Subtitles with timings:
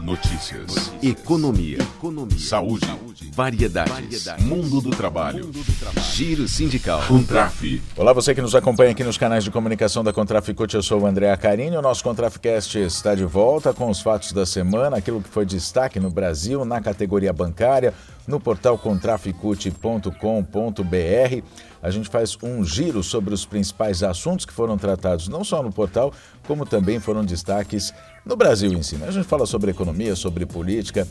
[0.00, 0.60] Notícias.
[0.62, 1.04] Notícias.
[1.04, 1.78] Economia.
[1.78, 2.38] Economia.
[2.38, 2.86] Saúde.
[2.86, 3.30] Saúde.
[3.34, 3.92] Variedades.
[3.92, 4.44] Variedades.
[4.44, 5.44] Mundo do trabalho.
[5.44, 6.06] Mundo do trabalho.
[6.06, 7.02] Giro sindical.
[7.06, 7.82] Contraf.
[7.96, 11.06] Olá, você que nos acompanha aqui nos canais de comunicação da Contraficute, eu sou o
[11.06, 11.76] André Acarini.
[11.76, 16.00] O nosso Contraficast está de volta com os fatos da semana, aquilo que foi destaque
[16.00, 17.92] no Brasil, na categoria bancária,
[18.30, 21.44] no portal contraficute.com.br.
[21.82, 25.72] A gente faz um giro sobre os principais assuntos que foram tratados não só no
[25.72, 26.12] portal,
[26.46, 27.92] como também foram destaques
[28.24, 28.96] no Brasil em si.
[28.96, 29.08] Né?
[29.08, 31.06] A gente fala sobre economia, sobre política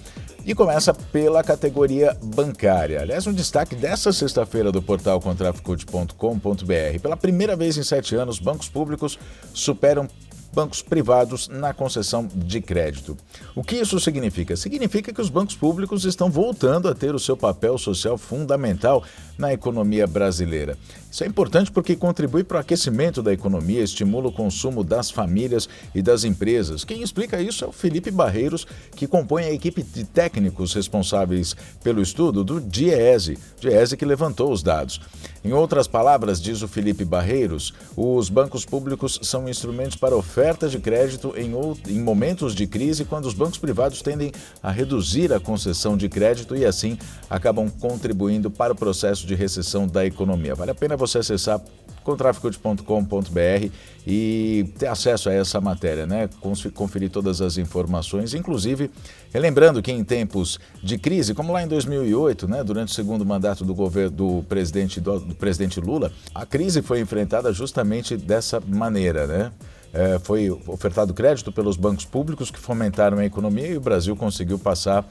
[0.46, 3.02] e começa pela categoria bancária.
[3.02, 7.00] Aliás, um destaque dessa sexta-feira do portal contraficute.com.br.
[7.02, 9.20] Pela primeira vez em sete anos, bancos públicos
[9.54, 10.08] superam
[10.52, 13.18] bancos privados na concessão de crédito.
[13.56, 14.56] O que isso significa?
[14.56, 19.04] Significa que os bancos públicos estão voltando a ter o seu papel social fundamental
[19.38, 20.78] na economia brasileira.
[21.12, 25.68] Isso é importante porque contribui para o aquecimento da economia, estimula o consumo das famílias
[25.96, 26.84] e das empresas.
[26.84, 32.02] Quem explica isso é o Felipe Barreiros, que compõe a equipe de técnicos responsáveis pelo
[32.02, 35.02] estudo do DIESE, DIESE que levantou os dados.
[35.44, 40.78] Em outras palavras, diz o Felipe Barreiros, os bancos públicos são instrumentos para oferta de
[40.80, 41.52] crédito em,
[41.88, 46.56] em momentos de crise, quando os bancos privados tendem a reduzir a concessão de crédito
[46.56, 46.98] e assim
[47.30, 50.54] acabam contribuindo para o processo de recessão da economia.
[50.54, 51.62] Vale a pena você acessar
[52.04, 53.70] contraficute.com.br
[54.08, 56.30] e ter acesso a essa matéria, né?
[56.74, 58.90] Conferir todas as informações, inclusive
[59.34, 63.64] lembrando que em tempos de crise, como lá em 2008, né, durante o segundo mandato
[63.64, 69.28] do governo do presidente do, do presidente Lula, a crise foi enfrentada justamente dessa maneira,
[69.28, 69.52] né?
[69.92, 74.60] É, foi ofertado crédito pelos bancos públicos que fomentaram a economia e o Brasil conseguiu
[74.60, 75.08] passar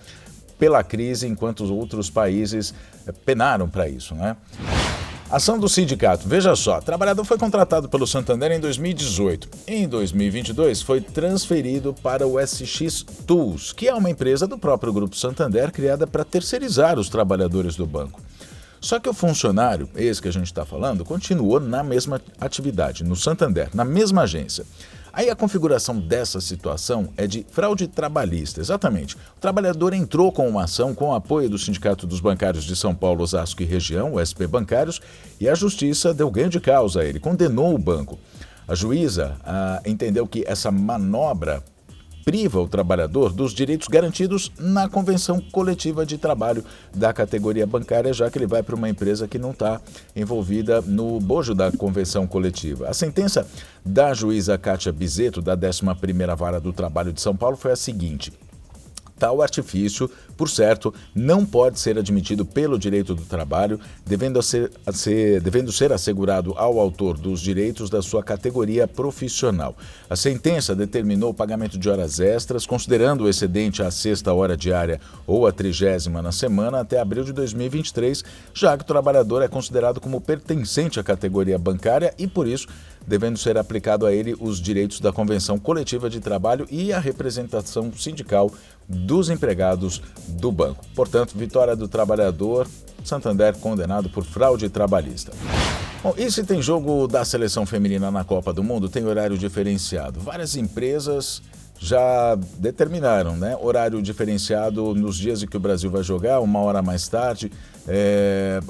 [0.56, 2.74] pela crise enquanto os outros países
[3.06, 4.36] é, penaram para isso, né?
[5.30, 6.26] Ação do sindicato.
[6.26, 9.46] Veja só, trabalhador foi contratado pelo Santander em 2018.
[9.66, 15.14] Em 2022, foi transferido para o SX Tools, que é uma empresa do próprio Grupo
[15.14, 18.22] Santander criada para terceirizar os trabalhadores do banco.
[18.80, 23.14] Só que o funcionário, esse que a gente está falando, continuou na mesma atividade, no
[23.14, 24.64] Santander, na mesma agência.
[25.12, 29.14] Aí a configuração dessa situação é de fraude trabalhista, exatamente.
[29.14, 32.94] O trabalhador entrou com uma ação com o apoio do Sindicato dos Bancários de São
[32.94, 35.00] Paulo, Osasco e Região, o SP Bancários,
[35.40, 38.18] e a justiça deu ganho de causa a ele, condenou o banco.
[38.66, 41.62] A juíza ah, entendeu que essa manobra
[42.28, 46.62] priva o trabalhador dos direitos garantidos na convenção coletiva de trabalho
[46.94, 49.80] da categoria bancária, já que ele vai para uma empresa que não está
[50.14, 52.86] envolvida no bojo da convenção coletiva.
[52.86, 53.48] A sentença
[53.82, 58.30] da juíza Kátia Bizeto, da 11ª Vara do Trabalho de São Paulo, foi a seguinte.
[59.18, 65.40] Tal artifício, por certo, não pode ser admitido pelo direito do trabalho, devendo ser, ser,
[65.40, 69.76] devendo ser assegurado ao autor dos direitos da sua categoria profissional.
[70.08, 75.00] A sentença determinou o pagamento de horas extras, considerando o excedente à sexta hora diária
[75.26, 78.24] ou à trigésima na semana até abril de 2023,
[78.54, 82.68] já que o trabalhador é considerado como pertencente à categoria bancária e, por isso,
[83.08, 87.90] devendo ser aplicado a ele os direitos da Convenção Coletiva de Trabalho e a representação
[87.92, 88.52] sindical
[88.86, 90.84] dos empregados do banco.
[90.94, 92.68] Portanto, vitória do trabalhador,
[93.02, 95.32] Santander condenado por fraude trabalhista.
[96.02, 100.20] Bom, e se tem jogo da seleção feminina na Copa do Mundo, tem horário diferenciado.
[100.20, 101.42] Várias empresas
[101.78, 103.56] já determinaram, né?
[103.60, 107.52] Horário diferenciado nos dias em que o Brasil vai jogar, uma hora mais tarde,
[107.86, 108.60] é,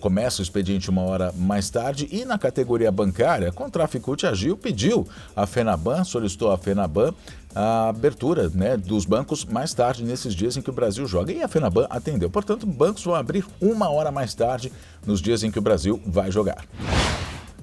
[0.00, 5.06] começa o expediente uma hora mais tarde e na categoria bancária, a Traficute agiu, pediu
[5.34, 7.12] a FENABAN, solicitou a FENABAN
[7.54, 11.32] a abertura né, dos bancos mais tarde, nesses dias em que o Brasil joga.
[11.32, 12.30] E a FENABAN atendeu.
[12.30, 14.72] Portanto, bancos vão abrir uma hora mais tarde
[15.04, 16.64] nos dias em que o Brasil vai jogar.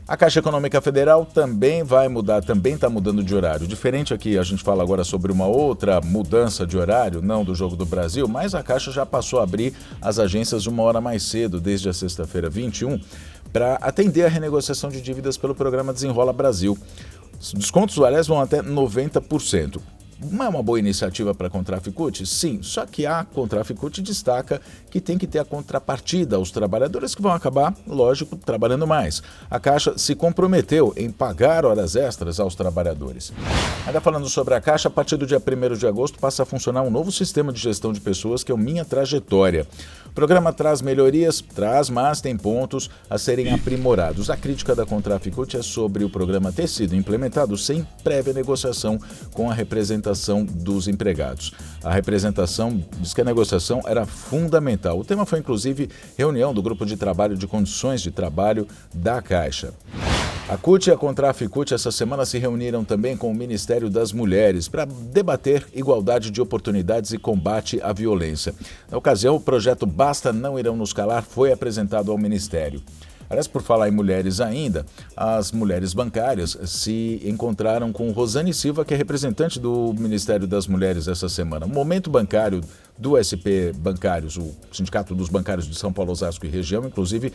[0.07, 3.65] A Caixa Econômica Federal também vai mudar, também está mudando de horário.
[3.65, 7.75] Diferente aqui, a gente fala agora sobre uma outra mudança de horário, não do Jogo
[7.75, 11.59] do Brasil, mas a Caixa já passou a abrir as agências uma hora mais cedo,
[11.59, 12.99] desde a sexta-feira 21,
[13.51, 16.77] para atender a renegociação de dívidas pelo programa Desenrola Brasil.
[17.41, 19.81] Os descontos, aliás, vão até 90%.
[20.17, 22.25] Não é uma boa iniciativa para a Contraficute?
[22.25, 27.21] Sim, só que a Contraficute destaca que tem que ter a contrapartida aos trabalhadores que
[27.21, 29.21] vão acabar, lógico, trabalhando mais.
[29.51, 33.33] A Caixa se comprometeu em pagar horas extras aos trabalhadores.
[33.85, 36.81] Ainda falando sobre a Caixa, a partir do dia 1 de agosto passa a funcionar
[36.83, 39.67] um novo sistema de gestão de pessoas que é o Minha Trajetória.
[40.15, 44.29] O programa traz melhorias, traz, mas tem pontos a serem aprimorados.
[44.29, 48.97] A crítica da Contraficute é sobre o programa ter sido implementado sem prévia negociação
[49.33, 51.51] com a representação dos empregados.
[51.83, 54.97] A representação diz que a negociação era fundamental.
[54.97, 59.73] O tema foi inclusive reunião do grupo de trabalho de condições de trabalho da Caixa.
[60.47, 64.67] A CUT e a Contraficute essa semana se reuniram também com o Ministério das Mulheres
[64.67, 68.53] para debater igualdade de oportunidades e combate à violência.
[68.91, 72.79] Na ocasião, o projeto Basta Não Irão Nos Calar foi apresentado ao Ministério.
[73.27, 74.85] Aliás, por falar em mulheres ainda,
[75.17, 81.07] as mulheres bancárias se encontraram com Rosane Silva, que é representante do Ministério das Mulheres
[81.07, 81.65] essa semana.
[81.65, 82.61] O momento bancário
[82.97, 87.33] do SP Bancários, o Sindicato dos Bancários de São Paulo, Osasco e região, inclusive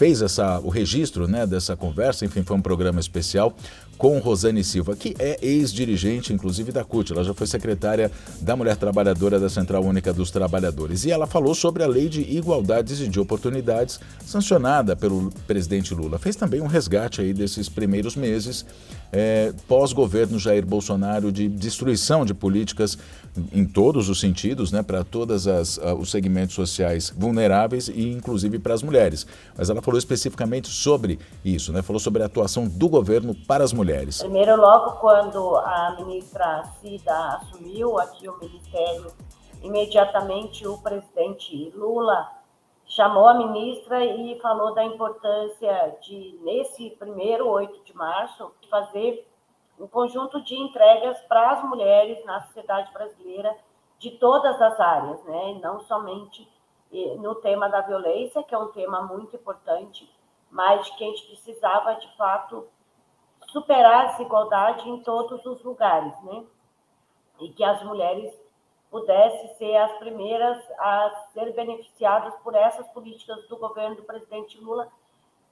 [0.00, 3.54] fez essa, o registro né, dessa conversa, enfim, foi um programa especial
[3.98, 7.12] com Rosane Silva, que é ex-dirigente, inclusive, da CUT.
[7.12, 8.10] Ela já foi secretária
[8.40, 11.04] da Mulher Trabalhadora da Central Única dos Trabalhadores.
[11.04, 16.18] E ela falou sobre a Lei de Igualdades e de Oportunidades, sancionada pelo presidente Lula.
[16.18, 18.64] Fez também um resgate aí desses primeiros meses
[19.12, 22.96] é, pós-governo Jair Bolsonaro de destruição de políticas
[23.52, 28.74] em todos os sentidos, né, para todos uh, os segmentos sociais vulneráveis e inclusive para
[28.74, 29.24] as mulheres.
[29.56, 33.72] Mas ela falou especificamente sobre isso, né, falou sobre a atuação do governo para as
[33.72, 34.20] mulheres.
[34.20, 39.12] Primeiro, logo quando a ministra Cida assumiu aqui o ministério,
[39.62, 42.28] imediatamente o presidente Lula
[42.84, 49.24] chamou a ministra e falou da importância de, nesse primeiro 8 de março, fazer
[49.78, 53.54] um conjunto de entregas para as mulheres na sociedade brasileira
[54.00, 55.60] de todas as áreas, né?
[55.62, 56.50] não somente
[57.18, 60.10] no tema da violência, que é um tema muito importante,
[60.50, 62.66] mas que a gente precisava, de fato,
[63.48, 66.44] superar a desigualdade em todos os lugares, né?
[67.38, 68.34] E que as mulheres
[68.90, 74.88] pudessem ser as primeiras a ser beneficiadas por essas políticas do governo do presidente Lula,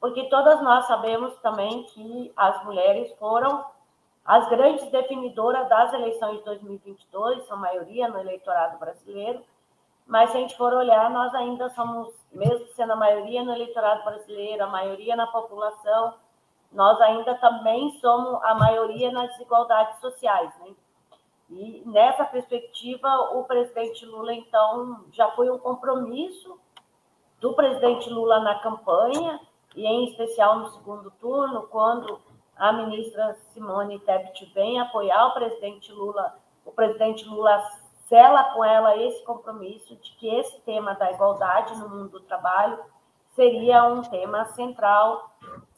[0.00, 3.64] porque todas nós sabemos também que as mulheres foram
[4.28, 9.42] as grandes definidoras das eleições de 2022, são maioria no eleitorado brasileiro,
[10.06, 14.04] mas se a gente for olhar, nós ainda somos, mesmo sendo a maioria no eleitorado
[14.04, 16.12] brasileiro, a maioria na população,
[16.70, 20.74] nós ainda também somos a maioria nas desigualdades sociais, né?
[21.48, 26.60] E nessa perspectiva, o presidente Lula, então, já foi um compromisso
[27.40, 29.40] do presidente Lula na campanha,
[29.74, 32.27] e em especial no segundo turno, quando
[32.58, 37.62] a ministra Simone Tebet vem apoiar o presidente Lula, o presidente Lula
[38.08, 42.78] sela com ela esse compromisso de que esse tema da igualdade no mundo do trabalho
[43.34, 45.30] seria um tema central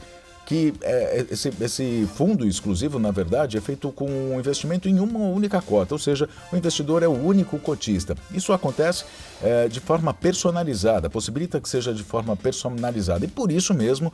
[0.48, 5.20] que é, esse, esse, fundo exclusivo, na verdade, é feito com um investimento em uma
[5.20, 8.16] única cota, ou seja, o investidor é o único cotista.
[8.32, 9.04] Isso acontece
[9.44, 14.12] é, de forma personalizada, possibilita que seja de forma personalizada e por isso mesmo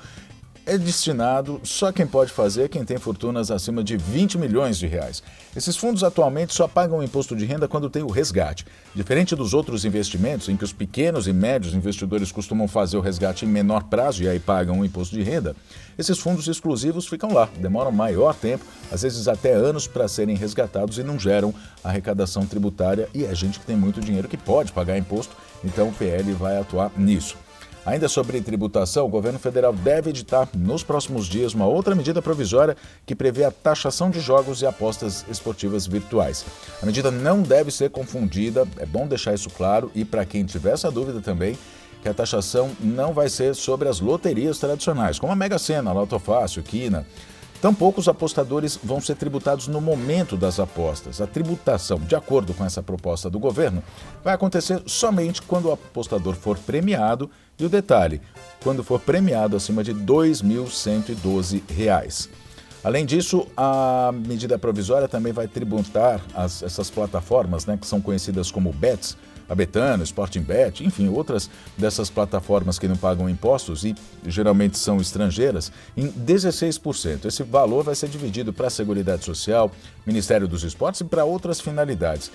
[0.66, 4.88] é destinado, só quem pode fazer é quem tem fortunas acima de 20 milhões de
[4.88, 5.22] reais.
[5.56, 8.66] Esses fundos atualmente só pagam imposto de renda quando tem o resgate.
[8.96, 13.46] Diferente dos outros investimentos, em que os pequenos e médios investidores costumam fazer o resgate
[13.46, 15.54] em menor prazo e aí pagam o imposto de renda,
[15.98, 20.98] esses fundos exclusivos ficam lá, demoram maior tempo, às vezes até anos para serem resgatados
[20.98, 21.54] e não geram
[21.84, 23.10] arrecadação tributária.
[23.14, 26.58] E é gente que tem muito dinheiro que pode pagar imposto, então o PL vai
[26.58, 27.36] atuar nisso.
[27.86, 32.78] Ainda sobre tributação, o governo federal deve editar nos próximos dias uma outra medida provisória
[33.06, 36.46] que prevê a taxação de jogos e apostas esportivas virtuais.
[36.82, 40.72] A medida não deve ser confundida, é bom deixar isso claro e para quem tiver
[40.72, 41.58] essa dúvida também,
[42.02, 46.20] que a taxação não vai ser sobre as loterias tradicionais, como a Mega Sena, Loto
[46.20, 47.06] Fácil, Quina.
[47.64, 51.22] Tampouco os apostadores vão ser tributados no momento das apostas.
[51.22, 53.82] A tributação, de acordo com essa proposta do governo,
[54.22, 58.20] vai acontecer somente quando o apostador for premiado e o detalhe,
[58.62, 62.30] quando for premiado acima de R$ 2.112.
[62.84, 68.52] Além disso, a medida provisória também vai tributar as, essas plataformas, né, que são conhecidas
[68.52, 69.16] como BETs,
[69.54, 73.96] a Betano, Sporting Bet, enfim, outras dessas plataformas que não pagam impostos e
[74.26, 77.26] geralmente são estrangeiras, em 16%.
[77.26, 79.72] Esse valor vai ser dividido para a Seguridade Social,
[80.06, 82.32] Ministério dos Esportes e para outras finalidades.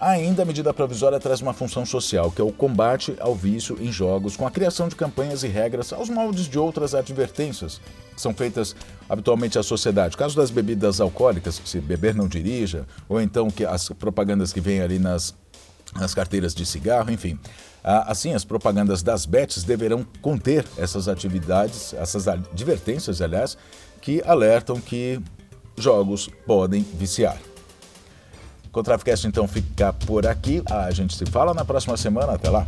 [0.00, 3.90] Ainda a medida provisória traz uma função social, que é o combate ao vício em
[3.90, 7.80] jogos, com a criação de campanhas e regras aos moldes de outras advertências
[8.14, 8.76] que são feitas
[9.08, 10.16] habitualmente à sociedade.
[10.16, 14.80] Caso das bebidas alcoólicas, se beber não dirija, ou então que as propagandas que vêm
[14.80, 15.34] ali nas
[15.94, 17.38] nas carteiras de cigarro, enfim.
[17.82, 23.58] Assim, as propagandas das bets deverão conter essas atividades, essas advertências, aliás,
[24.00, 25.20] que alertam que
[25.76, 27.36] jogos podem viciar.
[28.66, 30.62] O Contraficast então fica por aqui.
[30.70, 32.32] A gente se fala na próxima semana.
[32.32, 32.66] Até lá.